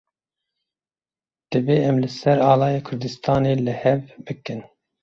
[1.51, 4.61] Divê em li ser alaya Kurdistanê li hev bikin.